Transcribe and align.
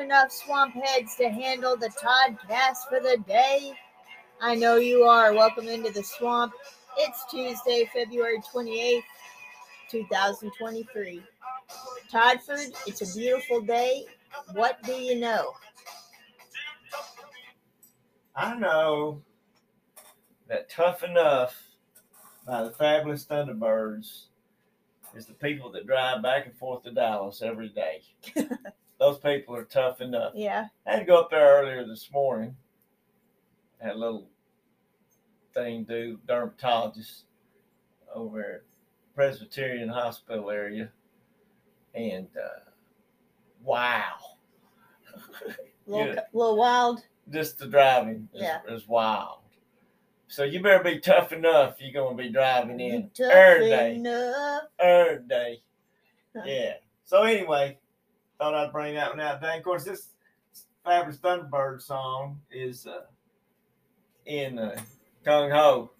enough, 0.00 0.32
swamp 0.32 0.74
heads, 0.74 1.14
to 1.16 1.28
handle 1.28 1.76
the 1.76 1.90
Todd 2.00 2.38
cast 2.48 2.88
for 2.88 3.00
the 3.00 3.18
day? 3.28 3.74
I 4.40 4.54
know 4.54 4.76
you 4.76 5.02
are. 5.02 5.34
Welcome 5.34 5.68
into 5.68 5.90
the 5.90 6.02
swamp. 6.02 6.52
It's 6.96 7.24
Tuesday, 7.30 7.88
February 7.92 8.38
28th, 8.52 9.02
2023. 9.90 11.22
Toddford, 12.10 12.72
it's 12.86 13.02
a 13.02 13.18
beautiful 13.18 13.60
day. 13.60 14.06
What 14.54 14.82
do 14.82 14.92
you 14.92 15.20
know? 15.20 15.52
I 18.34 18.54
know 18.56 19.22
that 20.48 20.70
Tough 20.70 21.04
Enough 21.04 21.54
by 22.46 22.64
the 22.64 22.70
Fabulous 22.70 23.26
Thunderbirds 23.26 24.24
is 25.14 25.26
the 25.26 25.34
people 25.34 25.70
that 25.72 25.86
drive 25.86 26.22
back 26.22 26.46
and 26.46 26.56
forth 26.56 26.84
to 26.84 26.90
Dallas 26.90 27.42
every 27.42 27.68
day. 27.68 28.02
Those 29.00 29.18
people 29.18 29.56
are 29.56 29.64
tough 29.64 30.02
enough. 30.02 30.32
Yeah. 30.36 30.66
I 30.86 30.90
had 30.92 30.98
to 31.00 31.04
go 31.06 31.18
up 31.18 31.30
there 31.30 31.58
earlier 31.62 31.86
this 31.86 32.10
morning. 32.12 32.54
Had 33.80 33.92
a 33.92 33.98
little 33.98 34.28
thing 35.54 35.84
do, 35.84 36.18
dermatologist 36.28 37.24
over 38.14 38.40
at 38.56 38.62
Presbyterian 39.14 39.88
Hospital 39.88 40.50
area. 40.50 40.90
And 41.94 42.28
uh, 42.36 42.70
wow. 43.64 44.12
Little, 45.86 46.14
Yeah. 46.14 46.20
little 46.34 46.56
wild. 46.58 47.00
just 47.32 47.58
the 47.58 47.66
driving 47.66 48.28
is, 48.34 48.42
Yeah. 48.42 48.60
is 48.68 48.86
wild. 48.86 49.38
So 50.28 50.44
you 50.44 50.62
better 50.62 50.84
be 50.84 51.00
tough 51.00 51.32
enough. 51.32 51.76
You're 51.80 51.92
gonna 52.04 52.16
be 52.16 52.28
driving 52.28 52.78
You 52.78 52.92
in 52.94 53.10
tough 53.10 53.32
every 53.32 53.68
day, 53.70 53.94
enough. 53.96 54.62
every 54.78 55.24
day. 55.26 55.62
Yeah. 56.44 56.74
So 57.04 57.22
anyway, 57.24 57.78
thought 58.40 58.54
I'd 58.54 58.72
bring 58.72 58.94
that 58.94 59.10
one 59.10 59.20
out. 59.20 59.40
today. 59.40 59.58
Of 59.58 59.64
course, 59.64 59.84
this 59.84 60.08
Fabulous 60.84 61.18
Thunderbird 61.18 61.82
song 61.82 62.40
is 62.50 62.86
uh, 62.86 63.02
in 64.24 64.58
uh, 64.58 64.80
Gung 65.24 65.52
Ho. 65.52 65.90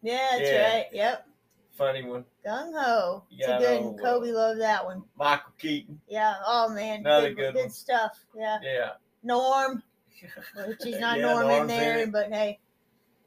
Yeah, 0.00 0.28
that's 0.30 0.42
Yeah. 0.50 0.74
right. 0.76 0.86
Yep. 0.92 1.28
Funny 1.76 2.04
one. 2.04 2.24
Gung 2.46 2.72
ho. 2.74 3.24
It's 3.30 3.48
Yeah, 3.48 3.56
a 3.56 3.60
good 3.60 3.80
one. 3.84 3.98
uh, 3.98 4.02
Kobe 4.02 4.30
loved 4.30 4.60
that 4.60 4.84
one. 4.84 5.02
Michael 5.16 5.52
Keaton. 5.58 6.00
Yeah. 6.06 6.34
Oh 6.46 6.68
man. 6.68 7.00
Another 7.00 7.28
good, 7.32 7.54
good 7.54 7.62
good 7.62 7.72
stuff. 7.72 8.24
Yeah. 8.36 8.58
Yeah. 8.62 8.90
Norm. 9.24 9.82
Which 10.66 10.86
is 10.86 11.00
not 11.00 11.18
Yeah, 11.18 11.24
Norm 11.32 11.42
in 11.42 11.48
Norm's 11.48 11.60
in 11.72 11.78
there, 11.78 11.98
it. 12.00 12.12
but 12.12 12.32
hey. 12.32 12.60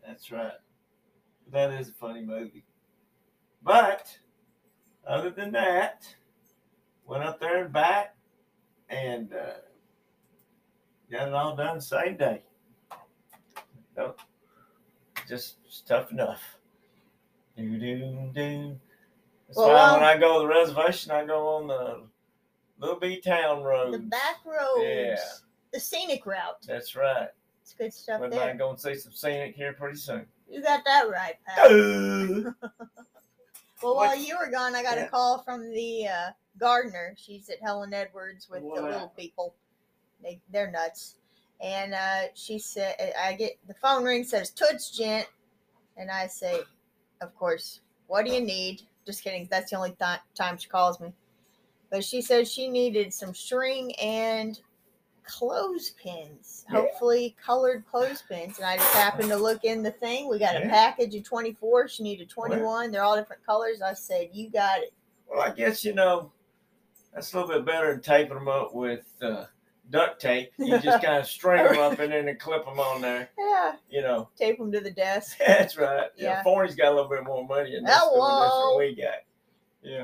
That's 0.06 0.32
right. 0.32 0.52
That 1.52 1.72
is 1.74 1.90
a 1.90 1.94
funny 1.94 2.22
movie. 2.22 2.64
But 3.64 4.18
other 5.08 5.32
than 5.32 5.52
that, 5.54 6.06
went 7.06 7.24
up 7.24 7.40
there 7.40 7.64
and 7.64 7.74
back 7.74 8.16
and 8.90 9.34
uh, 9.34 9.54
got 11.12 11.28
it 11.28 11.34
all 11.34 11.56
done 11.56 11.78
the 11.78 11.82
same 11.82 12.18
day. 12.18 12.44
So, 13.96 14.16
just 15.28 15.58
it's 15.66 15.82
tough 15.82 16.12
enough. 16.12 16.42
Do 17.58 17.78
do 17.80 18.30
do. 18.34 18.76
That's 19.48 19.58
Well, 19.58 19.70
why 19.70 19.94
when 19.94 20.04
I 20.04 20.18
go 20.18 20.42
to 20.42 20.48
the 20.48 20.54
reservation, 20.54 21.12
I 21.12 21.26
go 21.26 21.48
on 21.56 21.68
the 21.68 22.02
Little 22.80 23.00
B 23.00 23.22
Town 23.22 23.64
Road. 23.64 23.94
The 23.94 24.00
back 24.00 24.38
roads. 24.46 24.84
Yeah. 24.84 25.16
The 25.72 25.80
scenic 25.80 26.26
route. 26.26 26.62
That's 26.68 26.96
right. 26.96 27.30
It's 27.62 27.74
good 27.74 27.94
stuff 27.94 28.22
We 28.22 28.30
there. 28.30 28.46
might 28.46 28.58
go 28.58 28.70
and 28.70 28.80
see 28.80 28.96
some 28.96 29.12
scenic 29.14 29.56
here 29.56 29.74
pretty 29.74 29.98
soon. 29.98 30.26
You 30.50 30.62
got 30.62 30.84
that 30.86 31.10
right, 31.10 31.36
Pat. 31.46 31.72
Well, 33.84 33.96
while 33.96 34.16
you 34.18 34.38
were 34.38 34.50
gone, 34.50 34.76
I 34.76 34.84
got 34.84 34.98
a 34.98 35.08
call 35.08 35.44
from 35.44 35.70
the 35.72 36.08
uh, 36.08 36.30
gardener. 36.60 37.14
She's 37.18 37.50
at 37.50 37.62
Helen 37.62 37.94
Edwards 37.94 38.48
with 38.50 38.62
the 38.62 38.82
little 38.82 39.14
people. 39.18 39.56
They 40.24 40.40
they're 40.52 40.72
nuts. 40.72 41.16
And 41.62 41.94
uh, 41.94 42.24
she 42.34 42.60
said, 42.60 42.96
I 43.22 43.34
get 43.34 43.58
the 43.68 43.74
phone 43.76 44.04
ring 44.04 44.24
says 44.24 44.50
Toots 44.50 44.90
Gent, 44.92 45.28
and 45.98 46.12
I 46.12 46.28
say, 46.28 46.62
of 47.22 47.36
course. 47.36 47.82
What 48.08 48.26
do 48.26 48.32
you 48.32 48.42
need? 48.42 48.84
Just 49.06 49.24
kidding. 49.24 49.48
That's 49.50 49.72
the 49.72 49.78
only 49.78 49.96
th- 50.00 50.20
time 50.36 50.58
she 50.58 50.70
calls 50.70 51.00
me. 51.00 51.12
But 51.90 52.04
she 52.04 52.22
said 52.22 52.48
she 52.48 52.70
needed 52.70 53.14
some 53.14 53.34
string 53.34 53.94
and 53.96 54.60
clothespins, 55.26 56.66
Yeah. 56.72 56.80
hopefully 56.82 57.36
colored 57.44 57.86
clothespins. 57.90 58.58
And 58.58 58.66
I 58.66 58.78
just 58.78 58.94
happened 58.94 59.30
to 59.30 59.38
look 59.38 59.64
in 59.64 59.84
the 59.84 59.92
thing. 59.92 60.30
We 60.30 60.40
got 60.40 60.56
a 60.56 60.62
package 60.62 61.16
of 61.16 61.24
24. 61.24 61.88
She 61.88 62.04
needed 62.04 62.30
21. 62.30 62.92
They're 62.92 63.04
all 63.04 63.16
different 63.16 63.46
colors. 63.46 63.82
I 63.82 63.94
said, 63.94 64.30
You 64.34 64.50
got 64.50 64.80
it. 64.82 64.94
Well, 65.28 65.42
I 65.42 65.52
guess 65.52 65.84
you 65.84 65.94
know 65.94 66.32
that's 67.14 67.34
a 67.34 67.40
little 67.40 67.56
bit 67.56 67.66
better 67.66 67.92
than 67.92 68.02
taping 68.02 68.36
them 68.36 68.48
up 68.48 68.74
with 68.76 69.06
uh, 69.22 69.46
duct 69.90 70.22
tape. 70.22 70.52
You 70.58 70.78
just 70.80 71.04
kind 71.04 71.18
of 71.20 71.26
string 71.28 71.64
them 71.64 71.80
up 71.80 72.00
and 72.00 72.12
then 72.12 72.38
clip 72.38 72.66
them 72.66 72.80
on 72.80 73.02
there. 73.02 73.30
Yeah. 73.38 73.76
You 73.90 74.02
know, 74.02 74.30
Tape 74.38 74.58
them 74.58 74.72
to 74.72 74.80
the 74.82 74.92
desk. 74.92 75.38
that's 75.48 75.78
right. 75.78 76.08
Yeah, 76.16 76.24
Yeah. 76.26 76.44
Forney's 76.44 76.76
got 76.76 76.92
a 76.92 76.96
little 76.96 77.10
bit 77.10 77.24
more 77.24 77.46
money 77.48 77.76
in 77.76 77.84
this 77.84 77.92
than 77.94 78.00
Hello. 78.04 78.44
this 78.44 78.52
one 78.54 78.78
we 78.80 78.96
got. 79.02 79.20
Yeah, 79.82 80.04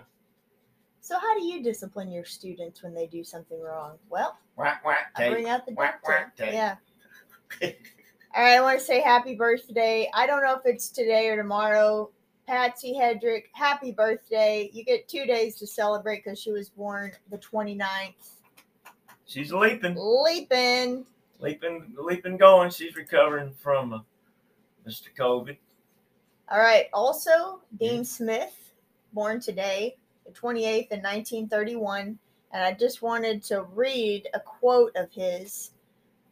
So, 1.02 1.18
how 1.20 1.38
do 1.38 1.44
you 1.44 1.64
discipline 1.64 2.12
your 2.12 2.26
students 2.26 2.84
when 2.84 2.94
they 2.94 3.08
do 3.08 3.24
something 3.24 3.60
wrong? 3.60 3.98
Well, 4.10 4.38
whack 4.56 4.86
whack 4.86 5.12
I 5.16 5.30
bring 5.30 5.50
out 5.50 5.66
the 5.66 5.74
Whack, 5.74 6.08
whack. 6.08 6.34
Yeah. 6.40 6.76
All 7.64 8.44
right, 8.44 8.58
I 8.58 8.62
want 8.62 8.80
to 8.80 8.86
say 8.86 9.02
happy 9.02 9.36
birthday. 9.36 10.10
I 10.14 10.26
don't 10.28 10.44
know 10.44 10.56
if 10.56 10.62
it's 10.66 10.90
today 10.90 11.28
or 11.28 11.36
tomorrow. 11.36 12.10
Patsy 12.48 12.94
Hedrick, 12.94 13.46
happy 13.54 13.92
birthday. 13.92 14.70
You 14.74 14.84
get 14.84 15.08
two 15.08 15.26
days 15.26 15.56
to 15.58 15.68
celebrate 15.68 16.24
because 16.24 16.40
she 16.40 16.52
was 16.52 16.70
born 16.70 17.12
the 17.30 17.38
29th. 17.38 18.14
She's 19.26 19.52
leaping, 19.52 19.96
Leaping. 19.98 21.06
leaping, 21.40 21.94
leaping, 21.98 22.38
going. 22.38 22.70
She's 22.70 22.96
recovering 22.96 23.54
from 23.54 23.94
uh, 23.94 24.00
Mr. 24.88 25.08
COVID. 25.18 25.58
All 26.50 26.60
right. 26.60 26.88
Also, 26.94 27.62
Dean 27.80 28.04
Smith, 28.04 28.74
born 29.14 29.40
today, 29.40 29.96
the 30.26 30.32
28th 30.32 30.92
in 30.92 31.02
1931. 31.02 32.18
And 32.54 32.64
I 32.64 32.74
just 32.74 33.02
wanted 33.02 33.44
to 33.44 33.64
read 33.64 34.28
a 34.34 34.40
quote 34.40 34.96
of 34.96 35.12
his 35.12 35.72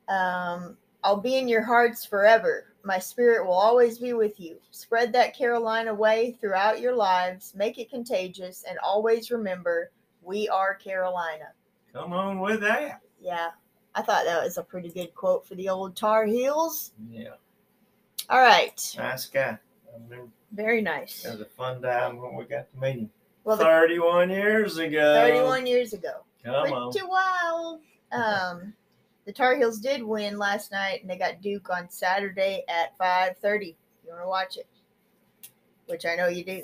um, 0.10 0.76
I'll 1.04 1.18
be 1.22 1.38
in 1.38 1.48
your 1.48 1.62
hearts 1.64 2.04
forever. 2.04 2.74
My 2.84 3.00
spirit 3.00 3.46
will 3.46 3.54
always 3.54 4.00
be 4.00 4.14
with 4.14 4.40
you. 4.40 4.58
Spread 4.72 5.14
that 5.14 5.36
Carolina 5.38 5.94
way 5.94 6.36
throughout 6.42 6.82
your 6.82 6.96
lives, 6.96 7.54
make 7.56 7.78
it 7.78 7.90
contagious, 7.90 8.64
and 8.68 8.78
always 8.80 9.32
remember 9.32 9.92
we 10.22 10.50
are 10.50 10.76
Carolina. 10.76 11.50
Come 11.94 12.14
on 12.14 12.40
with 12.40 12.60
that. 12.62 13.02
Yeah, 13.22 13.50
I 13.96 14.02
thought 14.02 14.26
that 14.26 14.44
was 14.44 14.58
a 14.58 14.64
pretty 14.64 14.90
good 14.90 15.14
quote 15.16 15.46
for 15.48 15.56
the 15.56 15.70
old 15.70 15.96
Tar 15.96 16.26
Heels. 16.26 16.92
Yeah, 17.10 17.36
All 18.30 18.40
right. 18.40 18.96
nice 18.98 19.26
guy. 19.26 19.58
I 19.88 19.94
remember 20.04 20.32
Very 20.52 20.82
nice. 20.82 21.26
it 21.26 21.32
was 21.32 21.42
a 21.42 21.46
fun 21.46 21.82
time 21.82 22.18
when 22.18 22.36
we 22.36 22.46
got 22.46 22.72
to 22.72 22.80
meet 22.80 22.96
him. 23.00 23.10
Well, 23.50 23.58
the 23.58 23.64
31 23.64 24.30
years 24.30 24.78
ago. 24.78 25.16
31 25.16 25.66
years 25.66 25.94
ago. 25.94 26.24
Come 26.46 26.54
on. 26.72 26.92
Pretty 26.92 27.08
wild. 27.08 27.82
Um, 28.12 28.76
the 29.26 29.34
Tar 29.34 29.56
Heels 29.56 29.80
did 29.80 30.04
win 30.04 30.38
last 30.38 30.72
night, 30.72 31.02
and 31.02 31.10
they 31.10 31.18
got 31.18 31.42
Duke 31.42 31.68
on 31.72 31.90
Saturday 31.90 32.64
at 32.68 32.96
5:30. 33.00 33.76
You 34.06 34.12
want 34.12 34.22
to 34.22 34.28
watch 34.28 34.58
it, 34.58 34.68
which 35.88 36.06
I 36.06 36.14
know 36.14 36.28
you 36.28 36.44
do. 36.44 36.62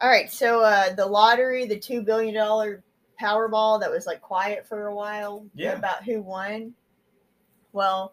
All 0.00 0.10
right, 0.10 0.28
so 0.28 0.60
uh, 0.60 0.92
the 0.92 1.06
lottery, 1.06 1.66
the 1.66 1.78
two 1.78 2.02
billion 2.02 2.34
dollar 2.34 2.82
Powerball 3.22 3.78
that 3.78 3.88
was 3.90 4.06
like 4.06 4.20
quiet 4.20 4.66
for 4.66 4.88
a 4.88 4.94
while 4.94 5.46
Yeah. 5.54 5.74
about 5.74 6.02
who 6.02 6.20
won. 6.20 6.74
Well, 7.72 8.12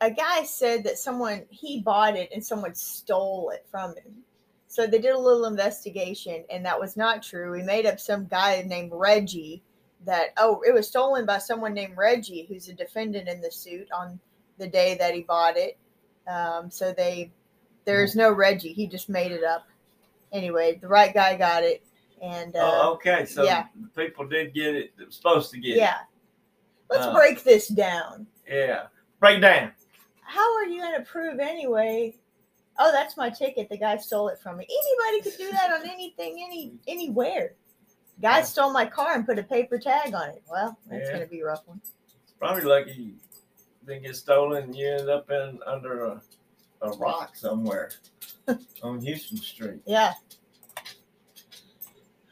a 0.00 0.12
guy 0.12 0.44
said 0.44 0.84
that 0.84 0.98
someone 0.98 1.44
he 1.50 1.80
bought 1.80 2.16
it 2.16 2.30
and 2.32 2.46
someone 2.46 2.76
stole 2.76 3.50
it 3.50 3.66
from 3.68 3.96
him. 3.96 4.22
So 4.74 4.88
they 4.88 4.98
did 4.98 5.12
a 5.12 5.18
little 5.18 5.44
investigation, 5.44 6.42
and 6.50 6.66
that 6.66 6.80
was 6.80 6.96
not 6.96 7.22
true. 7.22 7.52
We 7.52 7.62
made 7.62 7.86
up 7.86 8.00
some 8.00 8.26
guy 8.26 8.60
named 8.66 8.90
Reggie 8.92 9.62
that 10.04 10.30
oh, 10.36 10.64
it 10.66 10.74
was 10.74 10.88
stolen 10.88 11.24
by 11.24 11.38
someone 11.38 11.74
named 11.74 11.96
Reggie, 11.96 12.44
who's 12.48 12.68
a 12.68 12.74
defendant 12.74 13.28
in 13.28 13.40
the 13.40 13.52
suit 13.52 13.86
on 13.92 14.18
the 14.58 14.66
day 14.66 14.96
that 14.98 15.14
he 15.14 15.22
bought 15.22 15.56
it. 15.56 15.78
Um, 16.26 16.72
so 16.72 16.92
they 16.92 17.30
there's 17.84 18.16
no 18.16 18.32
Reggie. 18.32 18.72
He 18.72 18.88
just 18.88 19.08
made 19.08 19.30
it 19.30 19.44
up. 19.44 19.64
Anyway, 20.32 20.76
the 20.82 20.88
right 20.88 21.14
guy 21.14 21.36
got 21.36 21.62
it, 21.62 21.86
and 22.20 22.56
uh, 22.56 22.58
oh, 22.82 22.94
okay. 22.94 23.26
So 23.26 23.44
yeah. 23.44 23.66
the 23.80 24.06
people 24.06 24.26
did 24.26 24.54
get 24.54 24.74
it. 24.74 24.96
That 24.96 25.06
was 25.06 25.14
supposed 25.14 25.52
to 25.52 25.60
get 25.60 25.76
yeah. 25.76 25.98
Let's 26.90 27.06
Uh, 27.06 27.14
break 27.14 27.44
this 27.44 27.68
down. 27.68 28.26
Yeah. 28.48 28.86
Break 29.20 29.40
down. 29.40 29.70
How 30.22 30.56
are 30.56 30.64
you 30.64 30.82
going 30.82 30.98
to 30.98 31.04
prove 31.08 31.38
anyway 31.38 32.16
Oh, 32.78 32.90
that's 32.92 33.16
my 33.16 33.30
ticket. 33.30 33.68
The 33.68 33.78
guy 33.78 33.96
stole 33.98 34.28
it 34.28 34.38
from 34.40 34.56
me. 34.58 34.66
Anybody 34.68 35.22
could 35.30 35.38
do 35.38 35.50
that 35.52 35.72
on 35.72 35.88
anything, 35.88 36.44
any 36.44 36.72
anywhere. 36.88 37.54
Guy 38.20 38.38
Yeah. 38.38 38.44
stole 38.44 38.72
my 38.72 38.86
car 38.86 39.14
and 39.14 39.26
put 39.26 39.38
a 39.38 39.42
paper 39.42 39.78
tag 39.78 40.14
on 40.14 40.30
it. 40.30 40.42
Well, 40.50 40.76
that's 40.86 41.06
Yeah. 41.06 41.12
gonna 41.14 41.26
be 41.26 41.40
a 41.40 41.44
rough 41.46 41.66
one. 41.66 41.80
It's 42.22 42.32
probably 42.38 42.62
lucky 42.62 42.92
you 42.92 43.14
didn't 43.86 44.02
get 44.04 44.16
stolen 44.16 44.64
and 44.64 44.76
you 44.76 44.88
end 44.88 45.08
up 45.08 45.30
in 45.30 45.58
under 45.66 46.04
a, 46.06 46.22
a 46.82 46.90
rock 46.92 47.36
somewhere 47.36 47.90
on 48.82 49.00
Houston 49.00 49.38
Street. 49.38 49.80
Yeah. 49.86 50.12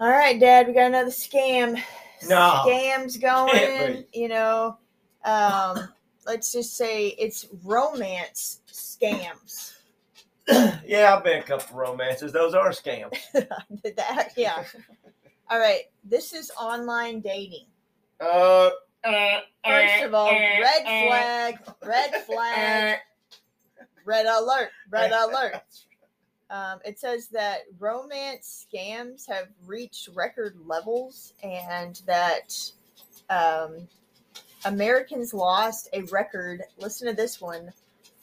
All 0.01 0.09
right, 0.09 0.39
Dad, 0.39 0.67
we 0.67 0.73
got 0.73 0.87
another 0.87 1.11
scam. 1.11 1.81
No. 2.29 2.63
Scams 2.67 3.21
going. 3.21 4.05
You 4.13 4.29
know, 4.29 4.79
um, 5.25 5.89
let's 6.27 6.53
just 6.53 6.77
say 6.77 7.09
it's 7.09 7.47
romance 7.65 8.61
scams. 8.69 9.75
yeah, 10.87 11.15
I've 11.15 11.25
been 11.25 11.39
a 11.39 11.43
couple 11.43 11.77
romances. 11.77 12.33
Those 12.33 12.55
are 12.55 12.71
scams. 12.71 13.17
I 13.35 13.47
did 13.83 13.97
that, 13.97 14.31
yeah. 14.37 14.65
All 15.51 15.59
right, 15.59 15.83
this 16.05 16.33
is 16.33 16.51
online 16.59 17.21
dating. 17.21 17.67
Uh, 18.21 18.71
First 19.05 20.05
of 20.05 20.15
all, 20.15 20.31
red 20.31 20.83
flag, 20.83 21.59
red 21.85 22.15
flag, 22.27 22.99
red 24.05 24.27
alert, 24.27 24.71
red 24.91 25.13
alert. 25.13 25.63
Um, 26.51 26.81
it 26.85 26.99
says 26.99 27.29
that 27.29 27.63
romance 27.79 28.67
scams 28.73 29.27
have 29.29 29.49
reached 29.67 30.09
record 30.15 30.57
levels 30.67 31.33
and 31.43 32.01
that 32.07 32.55
um, 33.31 33.89
Americans 34.65 35.35
lost 35.35 35.89
a 35.93 36.03
record, 36.03 36.63
listen 36.79 37.09
to 37.09 37.15
this 37.15 37.41
one, 37.41 37.73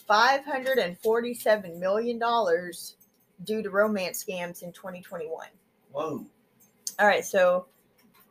$547 0.10 1.78
million 1.78 2.20
due 3.44 3.64
to 3.64 3.70
romance 3.70 4.24
scams 4.24 4.64
in 4.64 4.72
2021. 4.72 5.48
Whoa. 5.92 6.26
All 7.00 7.08
right, 7.08 7.26
so 7.26 7.68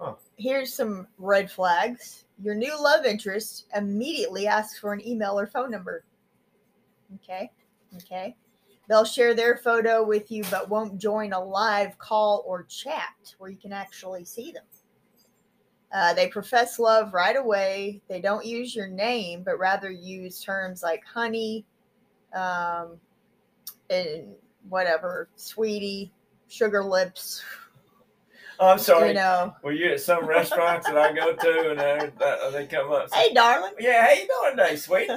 Huh. 0.00 0.14
here's 0.36 0.72
some 0.72 1.08
red 1.18 1.50
flags. 1.50 2.24
Your 2.40 2.54
new 2.54 2.80
love 2.80 3.04
interest 3.04 3.66
immediately 3.74 4.46
asks 4.46 4.78
for 4.78 4.92
an 4.92 5.06
email 5.06 5.38
or 5.38 5.46
phone 5.46 5.70
number. 5.70 6.04
Okay, 7.16 7.50
okay. 7.96 8.36
They'll 8.88 9.04
share 9.04 9.34
their 9.34 9.56
photo 9.56 10.04
with 10.04 10.30
you, 10.30 10.44
but 10.50 10.68
won't 10.68 10.98
join 10.98 11.32
a 11.32 11.44
live 11.44 11.98
call 11.98 12.44
or 12.46 12.62
chat 12.64 13.34
where 13.38 13.50
you 13.50 13.58
can 13.58 13.72
actually 13.72 14.24
see 14.24 14.52
them. 14.52 14.64
Uh, 15.92 16.12
they 16.12 16.28
profess 16.28 16.78
love 16.78 17.14
right 17.14 17.36
away. 17.36 18.02
They 18.08 18.20
don't 18.20 18.44
use 18.44 18.74
your 18.74 18.88
name, 18.88 19.42
but 19.42 19.58
rather 19.58 19.90
use 19.90 20.42
terms 20.42 20.82
like 20.82 21.02
honey, 21.04 21.64
um, 22.34 22.98
and 23.88 24.34
whatever, 24.68 25.28
sweetie, 25.36 26.12
sugar 26.48 26.84
lips. 26.84 27.42
Oh, 28.60 28.68
I'm 28.68 28.78
sorry. 28.78 29.08
You 29.08 29.14
know, 29.14 29.54
Were 29.62 29.72
you 29.72 29.92
at 29.92 30.00
some 30.00 30.26
restaurants 30.26 30.88
that 30.88 30.98
I 30.98 31.12
go 31.12 31.32
to 31.32 31.70
and 31.70 31.80
uh, 32.20 32.50
they 32.50 32.66
come 32.66 32.90
up? 32.90 33.12
hey, 33.14 33.32
darling. 33.32 33.72
Yeah, 33.78 34.06
how 34.06 34.12
you 34.12 34.26
doing 34.26 34.56
today, 34.56 34.76
sweet? 34.76 35.10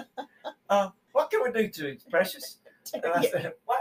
Uh, 0.69 0.89
what 1.11 1.29
can 1.31 1.43
we 1.43 1.51
do 1.51 1.67
to 1.67 1.89
you, 1.89 1.97
precious? 2.09 2.57
And 2.93 3.05
I 3.05 3.21
said, 3.21 3.53
what? 3.65 3.79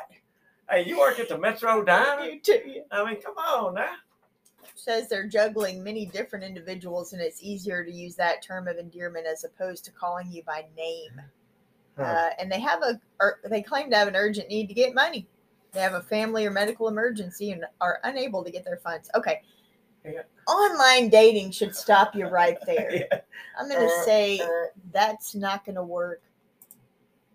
Hey, 0.70 0.84
you 0.86 0.98
work 0.98 1.18
at 1.18 1.28
the 1.28 1.36
Metro 1.36 1.82
Diner? 1.82 2.30
You 2.30 2.40
too. 2.40 2.82
I 2.92 3.04
mean, 3.04 3.20
come 3.20 3.36
on 3.36 3.74
now. 3.74 3.94
Says 4.74 5.08
they're 5.08 5.28
juggling 5.28 5.82
many 5.82 6.06
different 6.06 6.44
individuals 6.44 7.12
and 7.12 7.20
it's 7.22 7.42
easier 7.42 7.84
to 7.84 7.90
use 7.92 8.14
that 8.16 8.42
term 8.42 8.68
of 8.68 8.76
endearment 8.78 9.26
as 9.26 9.44
opposed 9.44 9.84
to 9.84 9.90
calling 9.92 10.30
you 10.30 10.42
by 10.44 10.64
name 10.76 11.20
Huh. 11.96 12.04
uh, 12.04 12.30
and 12.38 12.50
they 12.50 12.60
have 12.60 12.82
a 12.82 13.00
or 13.20 13.40
they 13.44 13.60
claim 13.62 13.90
to 13.90 13.96
have 13.96 14.08
an 14.08 14.16
urgent 14.16 14.48
need 14.48 14.68
to 14.68 14.74
get 14.74 14.94
money 14.94 15.26
they 15.72 15.80
have 15.80 15.94
a 15.94 16.00
family 16.02 16.46
or 16.46 16.50
medical 16.50 16.88
emergency 16.88 17.52
and 17.52 17.64
are 17.80 18.00
unable 18.04 18.42
to 18.44 18.50
get 18.50 18.64
their 18.64 18.78
funds 18.78 19.10
okay 19.14 19.42
Yeah. 20.04 20.22
online 20.48 21.08
dating 21.10 21.50
should 21.50 21.74
stop 21.74 22.14
you 22.14 22.26
right 22.26 22.58
there 22.66 22.90
Yeah. 23.10 23.20
i'm 23.58 23.68
gonna 23.68 23.84
Uh, 23.84 24.04
say 24.04 24.38
uh, 24.38 24.66
that's 24.92 25.34
not 25.34 25.64
gonna 25.64 25.84
work 25.84 26.22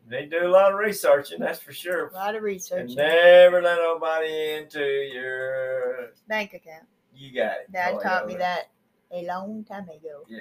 They 0.07 0.25
do 0.25 0.45
a 0.47 0.49
lot 0.49 0.71
of 0.71 0.77
researching, 0.77 1.39
that's 1.39 1.59
for 1.59 1.73
sure. 1.73 2.07
a 2.09 2.13
lot 2.13 2.35
of 2.35 2.43
research 2.43 2.89
And 2.91 2.95
never 2.95 3.61
let 3.61 3.77
nobody 3.79 4.53
into 4.53 4.79
your. 4.81 6.11
bank 6.27 6.53
account 6.53 6.85
You 7.15 7.33
got 7.33 7.57
it. 7.61 7.71
dad 7.71 7.95
Toyota. 7.95 8.03
taught 8.03 8.27
me 8.27 8.35
that 8.35 8.69
a 9.11 9.25
long 9.25 9.63
time 9.63 9.87
ago 9.89 10.23
Yeah. 10.27 10.39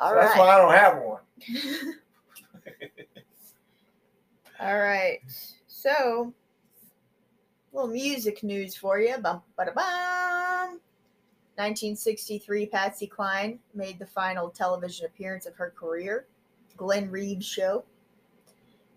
all 0.00 0.10
So 0.10 0.16
right 0.16 0.24
That's 0.26 0.38
why 0.38 0.48
I 0.48 0.58
don't 0.58 0.72
have 0.74 1.02
one. 1.02 1.20
All 4.60 4.78
right. 4.78 5.18
So, 5.66 6.32
little 7.72 7.90
music 7.90 8.44
news 8.44 8.76
for 8.76 9.00
you. 9.00 9.16
Bum, 9.18 9.42
ba, 9.56 9.72
bum. 9.74 10.78
1963, 11.56 12.66
Patsy 12.66 13.06
Cline 13.08 13.58
made 13.74 13.98
the 13.98 14.06
final 14.06 14.50
television 14.50 15.06
appearance 15.06 15.46
of 15.46 15.54
her 15.56 15.70
career, 15.76 16.26
Glenn 16.76 17.10
Reeves 17.10 17.44
Show. 17.44 17.84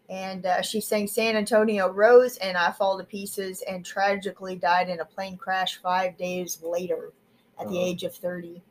And 0.09 0.45
uh, 0.45 0.61
she 0.61 0.81
sang 0.81 1.07
San 1.07 1.35
Antonio 1.35 1.91
Rose 1.91 2.37
and 2.37 2.55
I 2.57 2.71
Fall 2.71 2.97
to 2.97 3.03
Pieces 3.03 3.63
and 3.67 3.83
tragically 3.83 4.55
died 4.55 4.87
in 4.89 4.99
a 4.99 5.05
plane 5.05 5.35
crash 5.37 5.77
five 5.77 6.15
days 6.17 6.61
later 6.61 7.11
at 7.59 7.67
the 7.69 7.77
Oh. 7.79 7.85
age 7.85 8.03
of 8.03 8.13
30. 8.15 8.61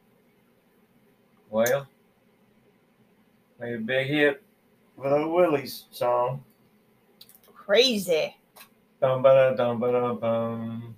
Well, 1.51 1.87
made 3.59 3.75
a 3.75 3.79
big 3.79 4.07
hit 4.07 4.43
with 4.97 5.13
a 5.13 5.29
Willie's 5.29 5.85
song. 5.91 6.45
Crazy. 7.55 8.37
Dum 9.01 9.23
ba 9.23 9.55
dum 9.57 9.81
ba 9.81 9.93
dum 9.93 10.19
bum. 10.21 10.95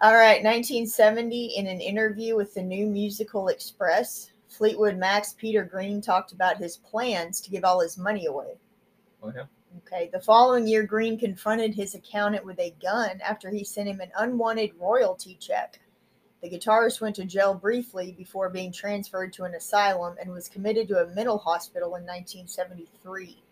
All 0.00 0.14
right, 0.14 0.44
1970, 0.44 1.56
in 1.56 1.66
an 1.66 1.80
interview 1.80 2.36
with 2.36 2.54
the 2.54 2.62
New 2.62 2.86
Musical 2.86 3.48
Express, 3.48 4.30
Fleetwood 4.48 4.96
Mac's 4.96 5.32
Peter 5.32 5.64
Green 5.64 6.00
talked 6.00 6.30
about 6.30 6.56
his 6.56 6.76
plans 6.76 7.40
to 7.40 7.50
give 7.50 7.64
all 7.64 7.80
his 7.80 7.98
money 7.98 8.26
away. 8.26 8.52
Well, 9.34 9.48
Okay, 9.86 10.08
the 10.12 10.20
following 10.20 10.66
year, 10.66 10.82
Green 10.82 11.18
confronted 11.18 11.74
his 11.74 11.94
accountant 11.94 12.44
with 12.44 12.58
a 12.58 12.74
gun 12.82 13.20
after 13.22 13.50
he 13.50 13.62
sent 13.64 13.88
him 13.88 14.00
an 14.00 14.10
unwanted 14.18 14.72
royalty 14.78 15.36
check. 15.40 15.78
The 16.42 16.48
guitarist 16.50 17.00
went 17.00 17.16
to 17.16 17.24
jail 17.24 17.52
briefly 17.54 18.12
before 18.12 18.48
being 18.48 18.72
transferred 18.72 19.32
to 19.34 19.44
an 19.44 19.54
asylum 19.54 20.16
and 20.20 20.30
was 20.32 20.48
committed 20.48 20.88
to 20.88 21.02
a 21.02 21.06
mental 21.14 21.36
hospital 21.38 21.96
in 21.96 22.04
1973. 22.06 23.42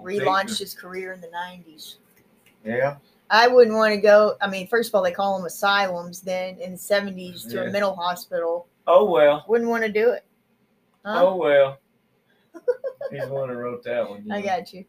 Relaunched 0.00 0.58
his 0.58 0.74
career 0.74 1.12
in 1.12 1.20
the 1.20 1.28
90s. 1.28 1.96
Yeah. 2.64 2.96
I 3.30 3.48
wouldn't 3.48 3.76
want 3.76 3.92
to 3.94 4.00
go. 4.00 4.36
I 4.40 4.48
mean, 4.48 4.68
first 4.68 4.90
of 4.90 4.94
all, 4.94 5.02
they 5.02 5.12
call 5.12 5.36
them 5.36 5.46
asylums. 5.46 6.20
Then 6.20 6.58
in 6.58 6.72
the 6.72 6.78
seventies 6.78 7.44
to 7.46 7.56
Yeah. 7.56 7.62
a 7.62 7.70
mental 7.72 7.94
hospital. 7.94 8.68
Oh 8.86 9.10
well. 9.10 9.44
Wouldn't 9.48 9.68
want 9.68 9.84
to 9.84 9.90
do 9.90 10.10
it. 10.10 10.24
Huh? 11.04 11.24
Oh 11.26 11.36
well. 11.36 11.78
He's 13.10 13.22
the 13.26 13.32
one 13.32 13.48
who 13.48 13.54
wrote 13.56 13.82
that 13.84 14.08
one. 14.08 14.30
I 14.30 14.40
know. 14.40 14.46
got 14.46 14.72
you. 14.72 14.84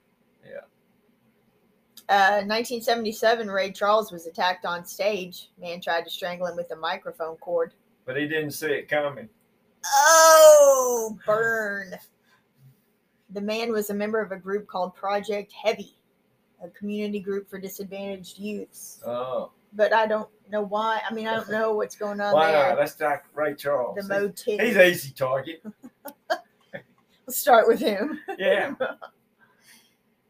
Yeah. 2.09 2.15
Uh, 2.15 2.45
1977, 2.45 3.49
Ray 3.49 3.71
Charles 3.71 4.11
was 4.11 4.27
attacked 4.27 4.65
on 4.65 4.85
stage. 4.85 5.49
Man 5.59 5.81
tried 5.81 6.03
to 6.05 6.09
strangle 6.09 6.47
him 6.47 6.55
with 6.55 6.71
a 6.71 6.75
microphone 6.75 7.35
cord. 7.37 7.73
But 8.05 8.15
he 8.17 8.27
didn't 8.27 8.51
see 8.51 8.67
it 8.67 8.87
coming. 8.87 9.27
Oh, 9.85 11.17
burn. 11.25 11.93
The 13.31 13.41
man 13.41 13.71
was 13.71 13.89
a 13.89 13.93
member 13.93 14.21
of 14.21 14.31
a 14.31 14.37
group 14.37 14.67
called 14.67 14.95
Project 14.95 15.51
Heavy, 15.51 15.97
a 16.63 16.69
community 16.69 17.19
group 17.19 17.49
for 17.49 17.59
disadvantaged 17.59 18.39
youths. 18.39 19.01
Oh. 19.05 19.51
But 19.73 19.91
I 19.93 20.07
don't 20.07 20.29
know 20.49 20.61
why. 20.63 21.01
I 21.09 21.13
mean, 21.13 21.27
I 21.27 21.35
don't 21.35 21.51
know 21.51 21.73
what's 21.73 21.97
going 21.97 22.21
on 22.21 22.33
Why 22.33 22.51
there. 22.53 22.69
not? 22.69 22.77
That's 22.77 22.99
like 23.01 23.23
Ray 23.35 23.53
Charles. 23.55 23.95
The 23.97 24.01
He's- 24.03 24.09
motif. 24.21 24.61
He's 24.61 24.75
an 24.77 24.81
easy 24.83 25.11
target. 25.11 25.61
Let's 27.27 27.37
start 27.37 27.67
with 27.67 27.79
him. 27.79 28.19
Yeah. 28.37 28.73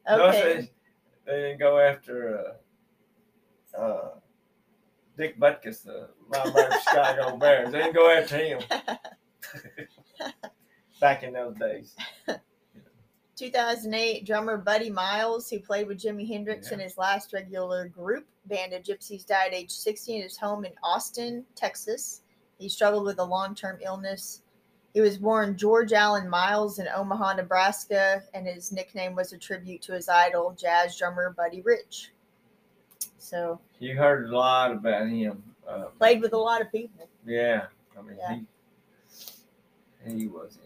Okay. 0.10 0.53
Notice 0.55 0.67
they, 1.27 1.41
didn't 1.41 1.60
go 1.60 1.79
after 1.79 2.57
uh, 3.75 3.79
uh, 3.79 4.10
Dick 5.17 5.39
Butkus, 5.39 5.84
the 5.84 6.10
linebacker 6.31 6.72
for 6.72 6.79
Chicago 6.89 7.38
Bears. 7.38 7.72
They 7.72 7.79
didn't 7.79 7.96
go 7.96 8.10
after 8.12 8.38
him 8.38 8.60
back 11.01 11.24
in 11.24 11.34
those 11.34 11.55
days. 11.55 11.96
2008 13.38 14.25
drummer 14.25 14.57
Buddy 14.57 14.89
Miles, 14.89 15.50
who 15.50 15.60
played 15.60 15.88
with 15.88 16.00
Jimi 16.00 16.27
Hendrix 16.27 16.72
in 16.72 16.79
his 16.79 16.98
last 16.98 17.34
regular 17.34 17.88
group 17.88 18.25
band 18.48 18.74
of 18.74 18.81
Gypsys, 18.81 19.27
died 19.27 19.53
age 19.53 19.69
60 19.69 20.15
in 20.15 20.24
his 20.24 20.38
home 20.38 20.65
in 20.65 20.72
Austin, 20.81 21.46
Texas. 21.55 22.22
He 22.57 22.67
struggled 22.67 23.05
with 23.05 23.19
a 23.19 23.24
long 23.24 23.53
term 23.53 23.77
illness. 23.81 24.41
He 24.94 25.01
was 25.01 25.17
born 25.17 25.58
George 25.58 25.94
Allen 25.94 26.27
Miles 26.29 26.79
in 26.79 26.88
Omaha, 26.88 27.34
Nebraska, 27.34 28.24
and 28.34 28.48
his 28.48 28.72
nickname 28.72 29.15
was 29.15 29.32
a 29.34 29.38
tribute 29.38 29.82
to 29.84 29.94
his 29.94 30.10
idol, 30.10 30.56
jazz 30.58 30.98
drummer 30.98 31.32
Buddy 31.38 31.62
Rich. 31.62 32.12
So, 33.17 33.60
You 33.79 33.96
heard 33.96 34.29
a 34.29 34.36
lot 34.36 34.72
about 34.72 35.08
him. 35.08 35.44
Uh, 35.67 35.86
played 36.00 36.22
with 36.22 36.34
a 36.34 36.38
lot 36.38 36.62
of 36.62 36.72
people. 36.72 37.10
Yeah, 37.25 37.65
I 37.98 38.01
mean 38.01 38.17
Yeah. 38.17 38.39
he 40.08 40.20
he 40.20 40.27
was. 40.27 40.58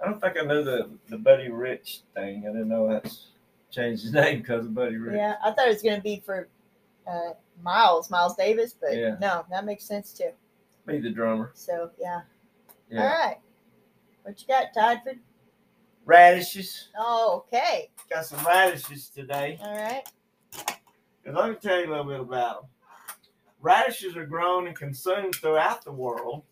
I 0.00 0.04
don't 0.04 0.20
think 0.20 0.36
I 0.38 0.42
knew 0.42 0.62
the 0.62 0.88
the 1.08 1.18
Buddy 1.18 1.50
Rich 1.50 2.02
thing. 2.14 2.44
I 2.46 2.52
didn't 2.52 2.68
know 2.68 2.88
that's 2.88 3.26
changed 3.72 4.04
his 4.04 4.12
name 4.12 4.38
because 4.38 4.66
of 4.66 4.74
Buddy 4.74 4.96
Rich. 4.96 5.16
Yeah, 5.16 5.34
I 5.44 5.50
thought 5.50 5.66
it 5.66 5.72
was 5.72 5.82
gonna 5.82 6.00
be 6.00 6.22
for 6.24 6.48
uh, 7.08 7.30
Miles, 7.62 8.08
Miles 8.08 8.36
Davis, 8.36 8.72
but 8.80 8.96
Yeah. 8.96 9.16
no, 9.20 9.44
that 9.50 9.64
makes 9.64 9.84
sense 9.84 10.12
too. 10.12 10.30
Be 10.86 10.98
the 11.00 11.10
drummer. 11.10 11.50
So 11.54 11.90
yeah. 11.98 12.20
Yeah. 12.88 13.02
All 13.02 13.08
right. 13.08 13.38
What 14.26 14.40
you 14.42 14.48
got, 14.48 14.74
Todford? 14.74 15.20
Radishes. 16.04 16.88
Oh, 16.98 17.44
okay. 17.46 17.90
Got 18.10 18.26
some 18.26 18.44
radishes 18.44 19.08
today. 19.08 19.56
All 19.62 19.76
right. 19.76 20.02
And 21.24 21.36
let 21.36 21.48
me 21.48 21.54
tell 21.62 21.78
you 21.78 21.86
a 21.86 21.90
little 21.90 22.04
bit 22.06 22.18
about 22.18 22.62
them. 22.62 22.70
Radishes 23.60 24.16
are 24.16 24.26
grown 24.26 24.66
and 24.66 24.74
consumed 24.76 25.36
throughout 25.36 25.84
the 25.84 25.92
world, 25.92 26.42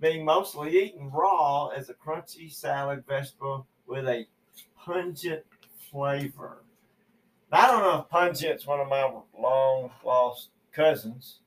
being 0.00 0.24
mostly 0.24 0.74
eaten 0.84 1.10
raw 1.10 1.66
as 1.68 1.90
a 1.90 1.94
crunchy 1.94 2.50
salad 2.50 3.04
vegetable 3.06 3.66
with 3.86 4.08
a 4.08 4.26
pungent 4.82 5.42
flavor. 5.90 6.62
Now, 7.52 7.58
I 7.58 7.66
don't 7.66 7.82
know 7.82 8.00
if 8.00 8.08
pungent's 8.08 8.66
one 8.66 8.80
of 8.80 8.88
my 8.88 9.02
long 9.38 9.90
lost 10.02 10.48
cousins. 10.72 11.40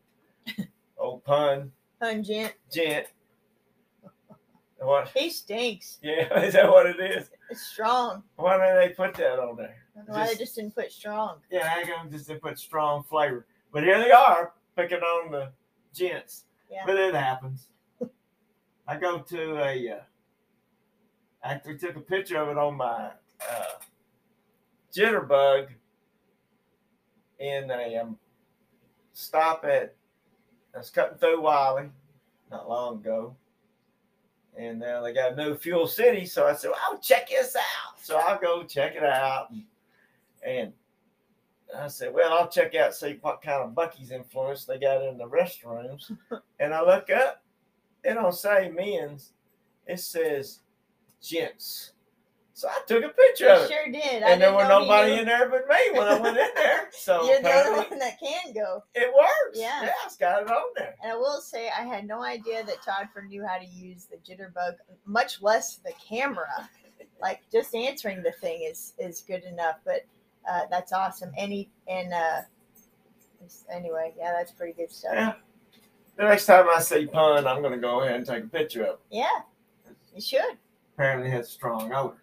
Old 0.99 1.23
pun, 1.23 1.71
Pungent. 1.99 2.53
gent. 2.71 3.07
What? 4.85 5.09
He 5.15 5.29
stinks. 5.29 5.99
Yeah, 6.01 6.39
is 6.43 6.53
that 6.53 6.69
what 6.69 6.85
it 6.85 6.99
is? 6.99 7.29
It's 7.49 7.61
strong. 7.67 8.23
Why 8.35 8.57
did 8.57 8.77
they 8.89 8.93
put 8.93 9.13
that 9.15 9.39
on 9.39 9.55
there? 9.57 9.75
Why 10.07 10.23
they 10.23 10.29
Just- 10.29 10.39
just 10.39 10.55
didn't 10.55 10.75
put 10.75 10.91
strong. 10.91 11.37
Yeah, 11.49 11.73
I 11.75 11.83
got 11.85 12.09
just 12.11 12.27
to 12.27 12.35
put 12.35 12.59
strong 12.59 13.03
flavor. 13.03 13.45
But 13.71 13.83
here 13.83 13.97
they 13.99 14.11
are 14.11 14.53
picking 14.75 14.99
on 14.99 15.31
the 15.31 15.51
gents. 15.93 16.45
Yeah. 16.69 16.83
But 16.85 16.97
it 16.97 17.15
happens. 17.15 17.67
I 18.87 18.97
go 18.97 19.19
to 19.19 19.57
a. 19.63 19.89
Uh, 19.89 19.99
actually 21.43 21.77
took 21.77 21.95
a 21.95 22.01
picture 22.01 22.37
of 22.37 22.49
it 22.49 22.57
on 22.57 22.75
my 22.75 23.11
uh, 23.49 23.63
jitterbug 24.95 25.67
in 27.39 27.69
a 27.69 27.97
um, 27.97 28.17
stop 29.13 29.63
at. 29.65 29.95
I 30.73 30.79
was 30.79 30.89
cutting 30.89 31.17
through 31.17 31.41
Wylie 31.41 31.89
not 32.51 32.67
long 32.69 32.97
ago. 32.97 33.35
And 34.57 34.81
uh, 34.83 35.01
they 35.01 35.13
got 35.13 35.35
new 35.35 35.55
Fuel 35.55 35.87
City. 35.87 36.25
So 36.25 36.47
I 36.47 36.53
said, 36.53 36.71
well, 36.71 36.79
I'll 36.89 36.99
check 36.99 37.29
this 37.29 37.55
out. 37.55 37.99
So 38.01 38.17
I'll 38.17 38.39
go 38.39 38.63
check 38.63 38.95
it 38.95 39.03
out. 39.03 39.51
And, 40.45 40.71
and 41.73 41.81
I 41.81 41.87
said, 41.87 42.13
well, 42.13 42.33
I'll 42.33 42.47
check 42.47 42.75
out, 42.75 42.95
see 42.95 43.17
what 43.21 43.41
kind 43.41 43.63
of 43.63 43.71
Buc-ee's 43.71 44.11
influence 44.11 44.65
they 44.65 44.79
got 44.79 45.03
in 45.03 45.17
the 45.17 45.27
restrooms. 45.27 46.15
and 46.59 46.73
I 46.73 46.81
look 46.81 47.09
up, 47.09 47.43
it 48.03 48.13
don't 48.13 48.33
say 48.33 48.69
men's, 48.69 49.33
it 49.87 49.99
says 49.99 50.59
gents. 51.21 51.93
So 52.57 52.69
I 52.69 52.79
took 52.87 53.03
a 53.03 53.09
picture 53.09 53.49
of 53.49 53.63
it. 53.63 53.69
sure 53.69 53.91
did. 53.91 54.23
I 54.23 54.31
And 54.31 54.41
there 54.41 54.53
were 54.53 54.63
nobody 54.63 55.19
in 55.19 55.25
there 55.25 55.49
but 55.49 55.67
me 55.67 55.75
when 55.99 56.07
I 56.07 56.17
went 56.17 56.37
in 56.37 56.47
there. 56.55 56.89
So 56.93 57.27
You're 57.27 57.41
the 57.41 57.51
only 57.51 57.85
one 57.89 57.99
that 57.99 58.17
can 58.17 58.53
go. 58.53 58.81
it 58.95 59.13
works. 59.13 59.59
Yeah. 59.59 59.83
Yeah, 59.83 59.91
it's 60.05 60.15
got 60.15 60.41
it 60.43 60.49
on 60.49 60.63
there. 60.77 60.95
And 61.03 61.11
I 61.11 61.15
will 61.17 61.41
say, 61.41 61.69
I 61.77 61.83
had 61.83 62.07
no 62.07 62.23
idea 62.23 62.63
that 62.63 62.77
Todford 62.81 63.27
knew 63.27 63.45
how 63.45 63.57
to 63.57 63.65
use 63.65 64.05
the 64.05 64.15
jitterbug, 64.17 64.75
much 65.05 65.41
less 65.41 65.75
the 65.83 65.91
camera. 66.09 66.69
Like 67.21 67.41
just 67.49 67.73
answering 67.73 68.23
the 68.23 68.33
thing 68.33 68.67
is 68.69 68.93
is 68.99 69.21
good 69.25 69.43
enough. 69.43 69.77
But 69.85 70.05
uh, 70.49 70.61
that's 70.69 70.91
awesome. 70.91 71.31
Any 71.37 71.69
and 71.87 72.13
uh, 72.13 72.41
anyway, 73.71 74.13
yeah, 74.17 74.33
that's 74.37 74.51
pretty 74.51 74.73
good 74.73 74.91
stuff. 74.91 75.13
Yeah. 75.15 75.33
The 76.17 76.23
next 76.23 76.45
time 76.45 76.67
I 76.69 76.81
see 76.81 77.05
pun, 77.07 77.47
I'm 77.47 77.61
going 77.61 77.71
to 77.73 77.79
go 77.79 78.01
ahead 78.01 78.15
and 78.17 78.25
take 78.25 78.43
a 78.43 78.47
picture 78.47 78.83
of 78.83 78.95
it. 78.95 78.99
Yeah, 79.11 79.27
you 80.13 80.21
should. 80.21 80.57
apparently 80.93 81.29
has 81.31 81.49
strong 81.49 81.91
odor. 81.93 82.17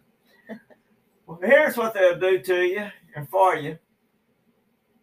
Well, 1.27 1.39
here's 1.43 1.77
what 1.77 1.95
they'll 1.95 2.19
do 2.19 2.41
to 2.41 2.63
you 2.63 2.87
and 3.15 3.29
for 3.29 3.57
you. 3.57 3.79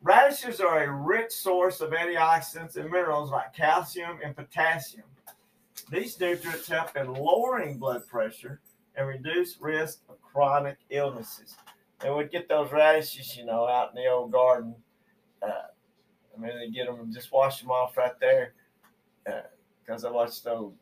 Radishes 0.02 0.62
are 0.62 0.84
a 0.84 0.92
rich 0.92 1.32
source 1.32 1.82
of 1.82 1.92
antioxidants 1.92 2.78
and 2.78 2.90
minerals 2.90 3.32
like 3.32 3.54
calcium 3.54 4.20
and 4.24 4.36
potassium. 4.36 5.06
These 5.92 6.20
nutrients 6.20 6.68
help 6.68 6.96
in 6.96 7.14
lowering 7.14 7.78
blood 7.78 8.08
pressure 8.08 8.62
and 8.96 9.08
reduce 9.08 9.60
risk 9.60 10.00
of 10.10 10.22
chronic 10.22 10.78
illnesses. 10.90 11.56
And 12.04 12.16
we'd 12.16 12.32
get 12.32 12.48
those 12.48 12.72
radishes, 12.72 13.36
you 13.36 13.46
know, 13.46 13.68
out 13.68 13.90
in 13.90 14.02
the 14.02 14.10
old 14.10 14.32
garden. 14.32 14.76
Uh, 15.42 15.68
I 16.38 16.42
mean, 16.42 16.58
they 16.58 16.70
get 16.70 16.86
them 16.88 17.12
just 17.14 17.32
wash 17.32 17.62
them 17.62 17.72
off 17.72 17.98
right 17.98 18.18
there. 18.22 18.54
Because 19.86 20.06
I 20.06 20.12
watched 20.12 20.48
old 20.48 20.76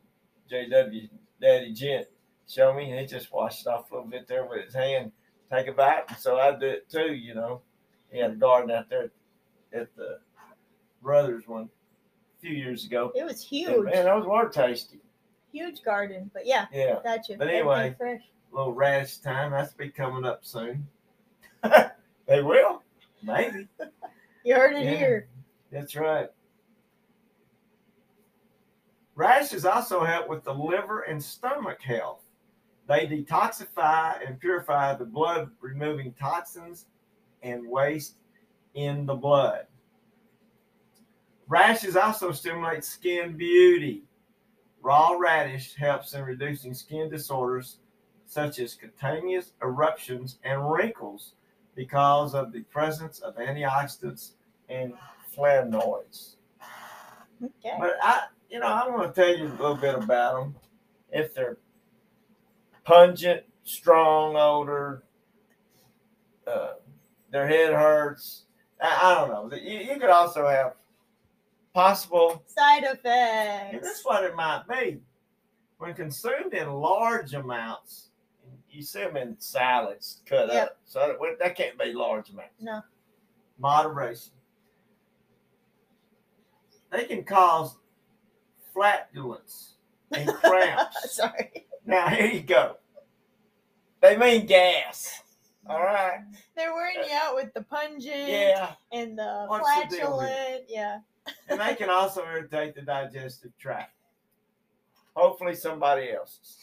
JW 0.52 1.10
Daddy 1.42 1.74
Gent 1.74 2.08
show 2.48 2.74
me, 2.74 2.92
and 2.92 3.00
he 3.00 3.06
just 3.06 3.32
washed 3.32 3.68
off 3.68 3.92
a 3.92 3.96
little 3.96 4.10
bit 4.10 4.28
there 4.28 4.46
with 4.46 4.66
his 4.66 4.74
hand, 4.74 5.12
take 5.52 5.68
a 5.68 5.72
bite. 5.72 6.04
And 6.10 6.18
so 6.18 6.38
I 6.40 6.52
do 6.58 6.66
it 6.68 6.90
too, 6.90 7.14
you 7.14 7.34
know. 7.36 7.62
He 8.12 8.20
had 8.20 8.32
a 8.32 8.36
garden 8.36 8.72
out 8.72 8.90
there 8.90 9.12
at 9.74 9.96
the 9.96 10.20
Brothers 11.02 11.48
one 11.48 11.64
a 12.38 12.42
few 12.42 12.56
years 12.56 12.86
ago. 12.86 13.12
It 13.16 13.24
was 13.26 13.44
huge. 13.44 13.70
And, 13.76 13.86
man, 13.86 14.06
those 14.06 14.26
were 14.26 14.50
tasty. 14.50 15.00
huge 15.52 15.84
garden. 15.84 16.30
But 16.34 16.46
yeah, 16.46 16.66
Yeah, 16.74 17.00
gotcha. 17.04 17.36
But 17.38 17.48
anyway. 17.50 17.96
fresh. 17.98 18.22
little 18.52 18.74
radish 18.74 19.18
time. 19.18 19.52
That's 19.52 19.74
be 19.74 19.90
coming 19.90 20.26
up 20.26 20.46
soon. 20.46 20.88
they 21.64 22.42
will, 22.42 22.84
maybe. 23.24 23.68
You 24.44 24.56
heard 24.56 24.76
it 24.76 24.86
Yeah. 24.86 24.96
here. 24.96 25.28
That's 25.72 25.96
right. 25.96 26.30
Radishes 29.16 29.66
also 29.66 30.04
help 30.04 30.30
with 30.30 30.44
the 30.44 30.54
liver 30.54 31.02
and 31.02 31.22
stomach 31.22 31.82
health. 31.82 32.24
They 32.88 33.06
detoxify 33.06 34.26
and 34.26 34.40
purify 34.40 34.96
the 34.96 35.06
blood, 35.06 35.50
removing 35.60 36.14
toxins 36.14 36.86
and 37.44 37.68
waste 37.68 38.16
in 38.76 39.06
the 39.06 39.16
blood. 39.16 39.68
Rashes 41.48 41.96
also 41.96 42.32
stimulate 42.32 42.84
skin 42.84 43.36
beauty. 43.36 44.04
Raw 44.82 45.12
radish 45.18 45.76
helps 45.76 46.14
in 46.14 46.24
reducing 46.24 46.74
skin 46.74 47.10
disorders 47.10 47.80
such 48.26 48.60
as 48.60 48.74
cutaneous 48.74 49.54
eruptions 49.62 50.40
and 50.44 50.72
wrinkles 50.72 51.34
because 51.76 52.34
of 52.34 52.52
the 52.52 52.62
presence 52.64 53.20
of 53.20 53.36
antioxidants 53.38 54.32
and 54.70 54.94
flavonoids. 55.36 56.36
Okay. 57.44 57.76
But 57.80 57.94
I, 58.02 58.24
you 58.50 58.60
know, 58.60 58.68
I'm 58.68 58.92
going 58.92 59.08
to 59.08 59.14
tell 59.14 59.36
you 59.36 59.46
a 59.46 59.60
little 59.62 59.76
bit 59.76 59.96
about 59.96 60.36
them. 60.36 60.56
If 61.12 61.34
they're 61.34 61.58
pungent, 62.88 63.44
strong 63.66 64.38
odor, 64.38 65.04
uh, 66.48 66.74
their 67.32 67.46
head 67.46 67.74
hurts. 67.74 68.46
I, 68.82 69.00
I 69.04 69.16
don't 69.16 69.30
know. 69.52 69.58
You, 69.58 69.80
you 69.80 70.00
could 70.00 70.10
also 70.10 70.48
have 70.48 70.74
possible. 71.74 72.42
Side 72.48 72.84
And 72.84 72.98
effects. 72.98 73.86
that's 73.86 74.06
what 74.06 74.24
it 74.24 74.36
might 74.36 74.64
be. 74.70 75.00
When 75.80 75.94
consumed 75.94 76.54
in 76.54 76.72
large 76.72 77.34
amounts, 77.34 78.10
you 78.72 78.82
see 78.82 79.02
them 79.02 79.18
in 79.18 79.36
salads 79.38 80.22
cut 80.26 80.48
Yep. 80.52 80.64
up. 80.64 80.78
So 80.86 81.00
that, 81.22 81.40
that 81.40 81.56
can't 81.58 81.78
be 81.78 81.92
large 81.92 82.30
amounts. 82.30 82.54
No. 82.62 82.82
Moderation. 83.60 84.32
They 86.90 87.04
can 87.04 87.26
cause 87.26 87.76
flatulence 88.74 89.74
and 90.14 90.30
cramps. 90.36 91.16
Sorry. 91.16 91.67
Now, 91.88 92.08
here 92.16 92.28
you 92.28 92.42
go. 92.42 92.78
They 94.02 94.16
mean 94.18 94.46
gas. 94.46 95.24
All 95.68 95.82
right. 95.82 96.20
They're 96.56 96.74
wearing 96.74 96.98
you 97.10 97.16
out 97.16 97.36
with 97.36 97.54
the 97.54 97.64
pungent 97.64 98.06
Yeah. 98.30 98.74
and 98.92 99.18
the 99.18 99.46
What's 99.48 99.66
the 99.90 99.98
flatulent. 99.98 100.66
Yeah. 100.70 101.00
And 101.50 101.60
they 101.60 101.76
can 101.76 101.90
also 101.90 102.24
irritate 102.24 102.76
the 102.76 102.84
digestive 102.84 103.58
tract. 103.58 103.94
Hopefully, 105.16 105.56
somebody 105.56 106.12
else's. 106.12 106.58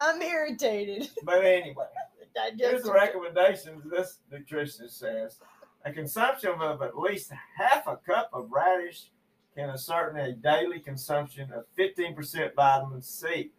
I'm 0.00 0.20
irritated. 0.20 1.08
But 1.24 1.44
anyway. 1.44 1.86
The 2.34 2.52
Here's 2.58 2.82
the 2.82 2.92
recommendations 2.92 3.84
this 3.90 4.18
nutritionist 4.32 4.92
says. 4.92 5.38
A 5.84 5.92
consumption 5.92 6.52
of 6.60 6.80
at 6.82 6.98
least 6.98 7.30
half 7.56 7.86
a 7.86 7.96
cup 7.96 8.30
of 8.32 8.50
radish 8.50 9.10
can 9.54 9.70
assert 9.70 10.16
a 10.16 10.32
daily 10.32 10.80
consumption 10.80 11.52
of 11.52 11.64
15% 11.78 12.54
vitamin 12.54 13.02
C. 13.02 13.50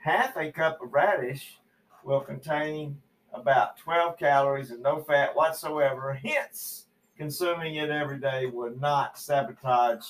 Half 0.00 0.36
a 0.36 0.50
cup 0.50 0.80
of 0.82 0.92
radish 0.92 1.58
will 2.04 2.20
contain 2.20 3.00
about 3.32 3.76
12 3.78 4.18
calories 4.18 4.70
and 4.70 4.82
no 4.82 5.00
fat 5.02 5.34
whatsoever. 5.36 6.14
Hence, 6.14 6.86
consuming 7.16 7.76
it 7.76 7.90
every 7.90 8.18
day 8.18 8.46
would 8.46 8.80
not 8.80 9.18
sabotage 9.18 10.04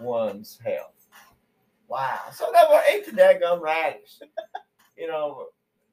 one's 0.00 0.58
health. 0.64 0.92
Wow. 1.88 2.20
So 2.32 2.50
that 2.52 2.68
will 2.70 2.80
eat 2.94 3.06
the 3.06 3.12
daggum 3.12 3.60
radish. 3.60 4.20
You 4.96 5.08
know, 5.08 5.46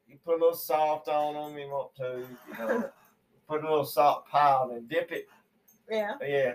you 0.06 0.16
put 0.24 0.36
a 0.36 0.38
little 0.38 0.54
salt 0.54 1.08
on 1.08 1.34
them, 1.34 1.58
you 1.58 1.66
want 1.66 1.92
to, 1.96 2.24
you 2.52 2.56
know, 2.56 2.88
put 3.48 3.64
a 3.64 3.68
little 3.68 3.84
salt 3.84 4.28
pile 4.28 4.70
and 4.76 4.88
dip 4.88 5.10
it. 5.10 5.28
Yeah. 5.90 6.14
Yeah. 6.22 6.52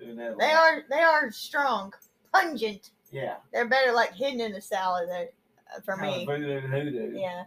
Doing 0.00 0.16
that 0.16 0.32
a 0.32 0.36
They 0.36 0.46
lot. 0.46 0.54
are 0.56 0.82
they 0.90 0.98
are 1.02 1.30
strong, 1.30 1.92
pungent. 2.32 2.90
Yeah. 3.16 3.36
They're 3.50 3.66
better 3.66 3.92
like 3.92 4.14
hidden 4.14 4.42
in 4.42 4.52
a 4.52 4.60
salad 4.60 5.08
there, 5.08 5.28
uh, 5.74 5.80
for 5.80 5.96
me. 5.96 6.26
voodoo 6.26 6.60
hoodoo. 6.60 7.18
Yeah. 7.18 7.44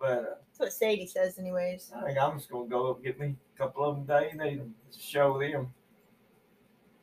But 0.00 0.18
uh, 0.18 0.34
what 0.56 0.72
Sadie 0.72 1.06
says, 1.06 1.38
anyways. 1.38 1.92
I 1.96 2.06
think 2.06 2.18
I'm 2.18 2.38
just 2.38 2.50
gonna 2.50 2.68
go 2.68 2.90
up 2.90 2.96
and 2.96 3.04
get 3.04 3.20
me 3.20 3.36
a 3.54 3.58
couple 3.58 3.84
of 3.84 3.94
them 3.94 4.06
today 4.08 4.30
and 4.32 4.40
them 4.40 4.74
show 4.98 5.38
them 5.38 5.72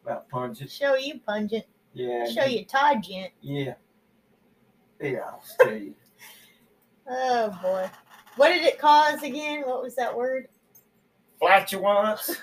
about 0.03 0.27
punches. 0.27 0.73
Show 0.73 0.95
you 0.95 1.21
pungent. 1.25 1.63
Yeah. 1.93 2.25
Show 2.29 2.43
you 2.43 2.65
toddent. 2.65 3.31
Yeah. 3.39 3.75
Yeah, 5.01 5.19
I'll 5.25 5.43
tell 5.59 5.73
you. 5.73 5.93
Oh 7.09 7.57
boy. 7.61 7.89
What 8.35 8.49
did 8.49 8.65
it 8.65 8.77
cause 8.77 9.23
again? 9.23 9.61
What 9.65 9.81
was 9.81 9.95
that 9.95 10.13
word? 10.13 10.49
Flatulence. 11.39 12.35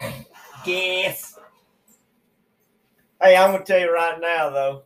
Guess. 0.64 1.38
Hey, 3.22 3.36
I'm 3.36 3.52
gonna 3.52 3.64
tell 3.64 3.78
you 3.78 3.92
right 3.92 4.20
now 4.20 4.50
though. 4.50 4.82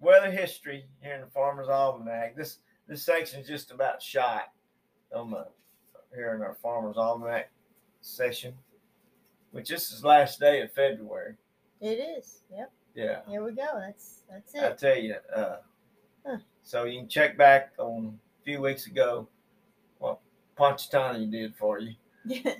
Weather 0.00 0.30
history 0.30 0.86
here 1.02 1.14
in 1.14 1.20
the 1.20 1.26
Farmer's 1.26 1.68
Almanac. 1.68 2.36
This 2.36 2.58
this 2.88 3.02
section 3.02 3.40
is 3.40 3.46
just 3.46 3.70
about 3.70 4.02
shot 4.02 4.44
on 5.14 5.30
the 5.30 5.46
here 6.14 6.34
in 6.34 6.40
our 6.40 6.56
Farmer's 6.62 6.96
Almanac 6.96 7.50
session, 8.00 8.54
which 9.50 9.68
this 9.68 9.92
is 9.92 10.04
last 10.04 10.40
day 10.40 10.62
of 10.62 10.72
February. 10.72 11.34
It 11.82 11.98
is. 11.98 12.40
Yep. 12.50 12.72
Yeah. 12.94 13.20
Here 13.28 13.44
we 13.44 13.52
go. 13.52 13.68
That's 13.78 14.22
that's 14.30 14.54
it. 14.54 14.64
I 14.64 14.72
tell 14.72 14.96
you. 14.98 15.16
Uh, 15.34 15.56
Huh. 16.26 16.38
So 16.62 16.84
you 16.84 17.00
can 17.00 17.08
check 17.08 17.36
back 17.36 17.74
on 17.76 18.18
a 18.40 18.44
few 18.44 18.62
weeks 18.62 18.86
ago 18.86 19.28
what 19.98 20.20
Ponchatown 20.56 21.30
did 21.30 21.54
for 21.54 21.78
you. 21.78 21.92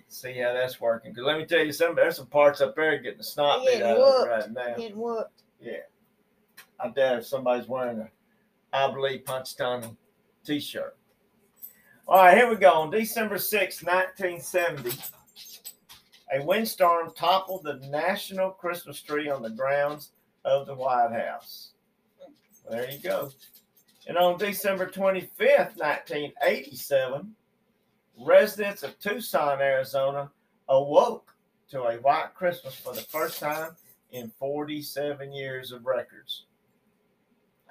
See 0.09 0.38
how 0.38 0.52
that's 0.52 0.80
working. 0.80 1.12
Because 1.12 1.26
let 1.26 1.38
me 1.38 1.47
tell 1.47 1.64
you 1.64 1.73
something, 1.73 1.97
there's 1.97 2.16
some 2.16 2.26
parts 2.26 2.61
up 2.61 2.76
there 2.76 2.99
getting 2.99 3.18
the 3.18 3.25
snot 3.25 3.64
beat 3.64 3.83
out 3.83 3.97
of 3.97 4.28
right 4.28 4.50
now. 4.52 4.75
Getting 4.76 4.99
whooped. 4.99 5.42
Yeah. 5.61 5.78
I 6.80 6.88
doubt 6.88 7.18
if 7.18 7.26
somebody's 7.26 7.68
wearing 7.68 8.00
a 8.00 8.09
I 8.75 8.90
believe 8.90 9.23
Punchatown 9.25 9.97
t 10.44 10.59
shirt. 10.59 10.97
All 12.09 12.16
right, 12.16 12.37
here 12.37 12.50
we 12.50 12.56
go. 12.56 12.73
On 12.73 12.90
December 12.90 13.38
6, 13.38 13.85
1970, 13.85 14.90
a 16.35 16.44
windstorm 16.44 17.12
toppled 17.14 17.62
the 17.62 17.75
national 17.88 18.50
Christmas 18.50 19.00
tree 19.00 19.30
on 19.30 19.42
the 19.42 19.50
grounds 19.50 20.11
of 20.44 20.66
the 20.66 20.75
White 20.75 21.12
House. 21.12 21.71
There 22.68 22.90
you 22.90 22.99
go. 22.99 23.30
And 24.09 24.18
on 24.18 24.38
December 24.38 24.87
25th, 24.87 25.76
1987, 25.76 27.35
residents 28.18 28.83
of 28.83 28.99
Tucson, 28.99 29.61
Arizona 29.61 30.30
awoke 30.68 31.35
to 31.71 31.83
a 31.83 31.97
white 31.97 32.35
Christmas 32.35 32.75
for 32.75 32.94
the 32.94 33.00
first 33.02 33.40
time 33.40 33.73
in 34.12 34.30
47 34.38 35.33
years 35.33 35.73
of 35.73 35.87
records. 35.87 36.44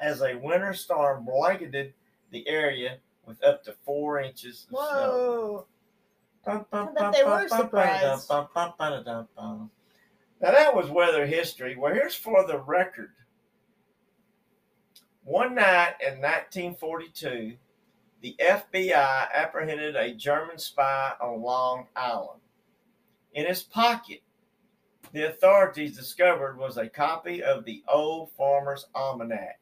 As 0.01 0.21
a 0.21 0.35
winter 0.35 0.73
storm 0.73 1.25
blanketed 1.25 1.93
the 2.31 2.47
area 2.47 2.97
with 3.25 3.43
up 3.43 3.63
to 3.63 3.73
four 3.85 4.19
inches 4.19 4.63
of 4.63 4.69
snow. 4.69 4.77
Whoa. 4.79 5.65
bet 6.93 7.13
they 7.13 7.23
were 7.23 7.47
surprised. 7.47 8.29
Now 10.41 10.51
that 10.51 10.75
was 10.75 10.89
weather 10.89 11.25
history. 11.25 11.77
Well, 11.77 11.93
here's 11.93 12.15
for 12.15 12.45
the 12.45 12.57
record. 12.59 13.11
One 15.23 15.55
night 15.55 15.93
in 16.01 16.19
1942, 16.19 17.53
the 18.23 18.35
FBI 18.41 19.27
apprehended 19.33 19.97
a 19.97 20.13
German 20.13 20.57
spy 20.57 21.11
on 21.21 21.41
Long 21.41 21.87
Island. 21.93 22.39
In 23.33 23.45
his 23.45 23.63
pocket, 23.63 24.21
the 25.11 25.27
authorities 25.27 25.97
discovered 25.97 26.57
was 26.57 26.77
a 26.77 26.87
copy 26.87 27.43
of 27.43 27.65
the 27.65 27.83
Old 27.89 28.31
Farmer's 28.31 28.87
Almanac, 28.95 29.59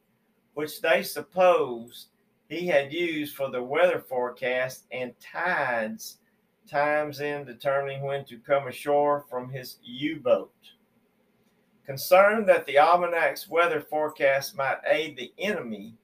which 0.54 0.80
they 0.80 1.02
supposed 1.02 2.10
he 2.50 2.68
had 2.68 2.94
used 2.94 3.36
for 3.36 3.50
the 3.50 3.64
weather 3.64 4.00
forecast 4.00 4.86
and 4.92 5.20
tides 5.20 6.20
times 6.70 7.20
in 7.20 7.46
determining 7.46 8.04
when 8.04 8.26
to 8.26 8.38
come 8.38 8.68
ashore 8.68 9.26
from 9.28 9.50
his 9.50 9.78
U-boat. 9.84 10.54
Concerned 11.84 12.48
that 12.48 12.68
the 12.68 12.78
almanac's 12.78 13.50
weather 13.50 13.82
forecast 13.82 14.56
might 14.56 14.78
aid 14.86 15.18
the 15.18 15.34
enemy, 15.40 15.96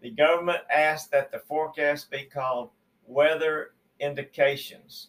the 0.00 0.10
government 0.10 0.60
asked 0.70 1.10
that 1.12 1.30
the 1.32 1.40
forecast 1.40 2.10
be 2.10 2.24
called 2.24 2.70
weather 3.06 3.72
indications. 4.00 5.08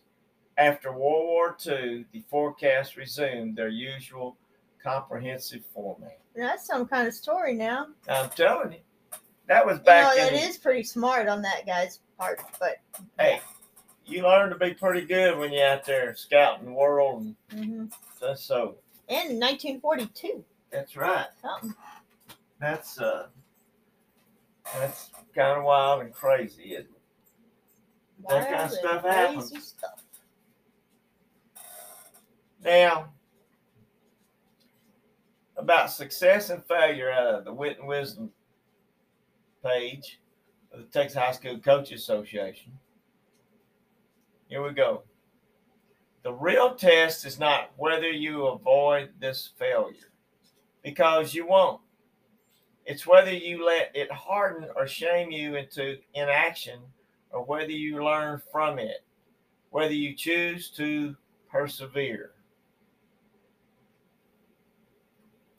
After 0.57 0.91
World 0.91 1.25
War 1.27 1.57
II, 1.65 2.05
the 2.11 2.23
forecasts 2.29 2.97
resumed 2.97 3.55
their 3.57 3.69
usual 3.69 4.35
comprehensive 4.83 5.63
format. 5.73 6.19
That's 6.35 6.65
some 6.65 6.85
kind 6.85 7.07
of 7.07 7.13
story 7.13 7.53
now. 7.53 7.87
I'm 8.07 8.29
telling 8.31 8.73
you, 8.73 8.79
that 9.47 9.65
was 9.65 9.75
You 9.77 9.79
know, 9.79 9.85
back 9.85 10.17
that 10.17 10.33
in. 10.33 10.39
is 10.39 10.57
pretty 10.57 10.83
smart 10.83 11.27
on 11.27 11.41
that 11.43 11.65
guy's 11.65 11.99
part, 12.17 12.41
but 12.59 12.77
Hey, 13.17 13.41
you 14.05 14.23
learn 14.23 14.49
to 14.49 14.57
be 14.57 14.73
pretty 14.73 15.05
good 15.05 15.37
when 15.37 15.51
you're 15.53 15.65
out 15.67 15.85
there 15.85 16.15
scouting 16.15 16.65
the 16.65 16.71
world, 16.73 17.21
and 17.21 17.35
hmm 17.51 17.85
that's 18.21 18.43
so. 18.43 18.75
in 19.07 19.39
1942, 19.39 20.43
That's 20.71 20.95
right. 20.97 21.27
something. 21.41 21.73
That's 22.59 22.99
uh, 22.99 23.27
that's 24.75 25.09
kind 25.35 25.57
of 25.57 25.63
wild 25.63 26.01
and 26.01 26.13
crazy, 26.13 26.73
isn't 26.73 26.85
it? 26.85 28.27
That 28.27 28.49
kind 28.49 28.61
of 28.61 28.71
stuff 28.71 29.03
happens. 29.03 29.67
stuff. 29.67 30.03
Now, 32.63 33.13
about 35.57 35.91
success 35.91 36.49
and 36.49 36.63
failure 36.65 37.11
out 37.11 37.35
of 37.35 37.45
the 37.45 37.53
Wit 37.53 37.79
and 37.79 37.87
Wisdom 37.87 38.31
page 39.63 40.19
of 40.71 40.79
the 40.79 40.85
Texas 40.85 41.17
High 41.17 41.31
School 41.31 41.59
Coaches 41.59 42.01
Association. 42.01 42.73
Here 44.47 44.63
we 44.63 44.73
go. 44.73 45.03
The 46.23 46.33
real 46.33 46.75
test 46.75 47.25
is 47.25 47.39
not 47.39 47.71
whether 47.77 48.09
you 48.09 48.47
avoid 48.47 49.11
this 49.19 49.51
failure, 49.57 50.11
because 50.83 51.33
you 51.33 51.47
won't. 51.47 51.81
It's 52.89 53.05
whether 53.05 53.31
you 53.31 53.63
let 53.63 53.91
it 53.93 54.11
harden 54.11 54.67
or 54.75 54.87
shame 54.87 55.29
you 55.29 55.55
into 55.57 55.97
inaction, 56.15 56.79
or 57.29 57.43
whether 57.43 57.71
you 57.71 58.03
learn 58.03 58.41
from 58.51 58.79
it, 58.79 59.05
whether 59.69 59.93
you 59.93 60.15
choose 60.15 60.71
to 60.71 61.15
persevere. 61.51 62.31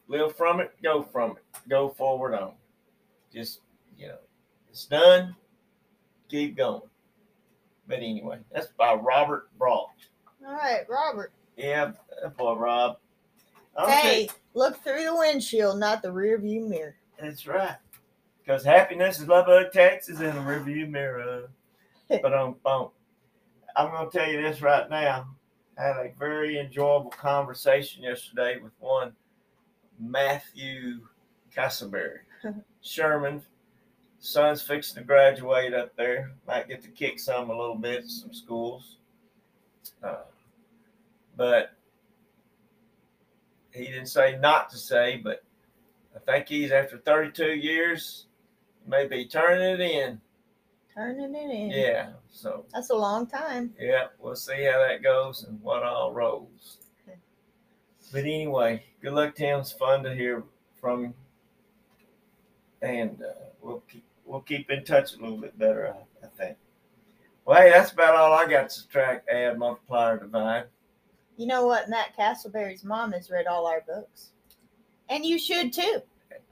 Live 0.09 0.35
from 0.35 0.59
it, 0.59 0.73
go 0.83 1.05
from 1.05 1.37
it, 1.37 1.45
go 1.69 1.89
forward 1.89 2.35
on. 2.35 2.55
Just, 3.33 3.61
you 3.97 4.09
know, 4.09 4.19
it's 4.69 4.87
done, 4.87 5.37
keep 6.29 6.57
going. 6.57 6.83
But 7.87 7.99
anyway, 7.99 8.41
that's 8.53 8.73
by 8.77 8.95
Robert 8.95 9.57
Brault. 9.57 9.91
All 10.45 10.53
right, 10.53 10.81
Robert. 10.89 11.31
Yeah, 11.57 11.93
boy 12.37 12.57
Rob. 12.57 12.97
Okay, 13.79 13.93
Hey, 13.93 14.29
look 14.55 14.83
through 14.83 15.05
the 15.05 15.15
windshield, 15.15 15.79
not 15.79 16.03
the 16.03 16.11
rear 16.11 16.37
view 16.37 16.69
mirror. 16.69 16.97
That's 17.21 17.47
right. 17.47 17.77
Because 18.43 18.65
happiness 18.65 19.21
is 19.21 19.29
love 19.29 19.49
of 19.49 19.73
Texas 19.73 20.21
in 20.21 20.35
the 20.35 20.41
rearview 20.41 20.89
mirror. 20.89 21.51
but 22.09 22.33
um, 22.35 22.57
um, 22.67 22.89
I'm 23.77 23.91
going 23.91 24.11
to 24.11 24.19
tell 24.19 24.29
you 24.29 24.43
this 24.43 24.63
right 24.63 24.89
now. 24.91 25.29
I 25.79 25.83
had 25.83 25.97
a 25.97 26.13
very 26.19 26.59
enjoyable 26.59 27.11
conversation 27.11 28.03
yesterday 28.03 28.59
with 28.63 28.73
one 28.81 29.13
Matthew 29.99 31.01
Castleberry. 31.55 32.21
Sherman, 32.83 33.43
son's 34.19 34.63
fixing 34.63 34.97
to 34.97 35.05
graduate 35.07 35.75
up 35.75 35.95
there. 35.97 36.33
Might 36.47 36.69
get 36.69 36.83
to 36.83 36.89
kick 36.89 37.19
some 37.19 37.51
a 37.51 37.57
little 37.57 37.77
bit, 37.77 38.09
some 38.09 38.33
schools. 38.33 38.97
Uh, 40.03 40.25
but 41.37 41.73
he 43.73 43.85
didn't 43.85 44.07
say 44.07 44.37
not 44.41 44.71
to 44.71 44.77
say, 44.77 45.21
but 45.23 45.43
I 46.15 46.19
think 46.21 46.49
he's 46.49 46.73
after 46.73 46.99
32 46.99 47.53
years, 47.55 48.27
maybe 48.87 49.25
turning 49.27 49.75
it 49.75 49.81
in. 49.81 50.21
Turning 50.95 51.35
it 51.35 51.51
in. 51.51 51.71
Yeah. 51.71 52.11
So 52.29 52.65
That's 52.73 52.91
a 52.91 52.95
long 52.97 53.27
time. 53.27 53.73
yeah, 53.79 54.07
we'll 54.19 54.37
see 54.37 54.65
how 54.65 54.79
that 54.81 55.03
goes 55.03 55.45
and 55.45 55.61
what 55.63 55.83
all 55.83 56.13
rolls. 56.13 56.79
Okay. 57.07 57.19
But 58.13 58.21
anyway, 58.21 58.85
good 59.01 59.13
luck, 59.13 59.35
Tim. 59.37 59.61
It's 59.61 59.73
fun 59.73 60.03
to 60.03 60.15
hear 60.15 60.43
from 60.81 61.03
you, 61.03 61.15
and 62.83 63.23
uh, 63.23 63.45
we'll 63.61 63.83
keep 63.89 64.05
we'll 64.25 64.41
keep 64.41 64.71
in 64.71 64.85
touch 64.85 65.15
a 65.15 65.21
little 65.21 65.37
bit 65.39 65.59
better. 65.59 65.95
I, 65.95 66.27
I 66.27 66.29
think. 66.37 66.57
Well, 67.45 67.61
hey, 67.61 67.71
that's 67.71 67.93
about 67.93 68.15
all 68.17 68.33
I 68.33 68.47
got 68.47 68.69
to 68.69 68.75
subtract, 68.75 69.29
add, 69.29 69.59
multiply, 69.59 70.11
or 70.13 70.19
divide. 70.19 70.65
You 71.37 71.47
know 71.47 71.67
what? 71.67 71.89
Matt 71.89 72.17
Castleberry's 72.17 72.85
mom 72.85 73.13
has 73.13 73.31
read 73.31 73.47
all 73.47 73.67
our 73.67 73.81
books. 73.87 74.33
And 75.11 75.25
you 75.25 75.39
should 75.39 75.73
too. 75.73 76.01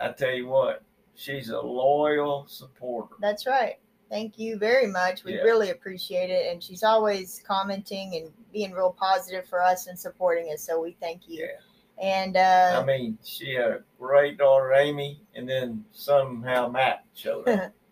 I 0.01 0.11
tell 0.11 0.33
you 0.33 0.49
what, 0.49 0.83
she's 1.14 1.49
a 1.49 1.61
loyal 1.61 2.47
supporter. 2.49 3.14
That's 3.21 3.47
right. 3.47 3.79
Thank 4.11 4.38
you 4.38 4.59
very 4.59 4.87
much. 4.87 5.25
We 5.25 5.35
Yeah. 5.35 5.42
really 5.42 5.71
appreciate 5.71 6.31
it. 6.31 6.51
And 6.53 6.62
she's 6.62 6.83
always 6.83 7.42
commenting 7.47 8.16
and 8.16 8.33
being 8.53 8.73
real 8.73 8.92
positive 8.99 9.47
for 9.49 9.62
us 9.62 9.87
and 9.87 9.99
supporting 9.99 10.53
us. 10.53 10.62
So 10.62 10.81
we 10.81 10.92
thank 11.01 11.29
you. 11.29 11.44
Yeah. 11.47 11.61
And 12.01 12.37
uh, 12.37 12.81
I 12.81 12.85
mean, 12.85 13.18
she 13.25 13.55
had 13.55 13.71
a 13.71 13.83
great 13.99 14.38
daughter, 14.38 14.73
Amy, 14.73 15.21
and 15.35 15.49
then 15.49 15.85
somehow 15.92 16.68
Matt 16.68 17.05
showed 17.14 17.49
up. 17.49 17.73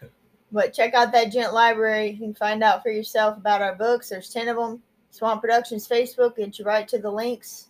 But 0.52 0.72
check 0.72 0.94
out 0.94 1.12
that 1.12 1.32
Gent 1.32 1.52
Library. 1.52 2.10
You 2.12 2.18
can 2.18 2.34
find 2.34 2.62
out 2.62 2.82
for 2.82 2.90
yourself 2.90 3.36
about 3.36 3.60
our 3.62 3.74
books. 3.74 4.08
There's 4.08 4.30
10 4.32 4.48
of 4.48 4.56
them. 4.56 4.80
Swamp 5.10 5.40
Productions 5.42 5.88
Facebook. 5.88 6.36
Get 6.36 6.58
you 6.58 6.64
right 6.64 6.86
to 6.88 6.98
the 6.98 7.10
links. 7.10 7.65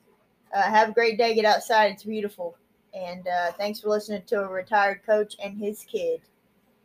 Uh, 0.54 0.62
have 0.62 0.90
a 0.90 0.92
great 0.92 1.18
day. 1.18 1.34
Get 1.34 1.44
outside. 1.44 1.92
It's 1.92 2.04
beautiful. 2.04 2.56
And 2.94 3.26
uh, 3.28 3.52
thanks 3.52 3.80
for 3.80 3.88
listening 3.88 4.22
to 4.26 4.40
a 4.40 4.48
retired 4.48 5.04
coach 5.04 5.36
and 5.42 5.58
his 5.58 5.84
kid. 5.84 6.22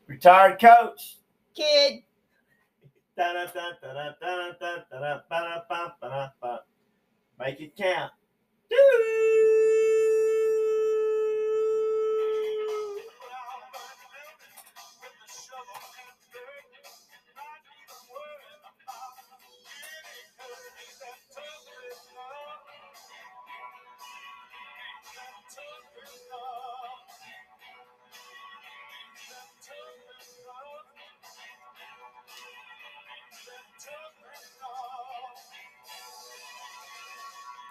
Retired 0.08 0.60
coach. 0.60 1.18
Kid. 1.56 2.04
Make 7.40 7.60
it 7.62 7.76
count. 7.76 8.12
Doo-doo. 8.70 9.41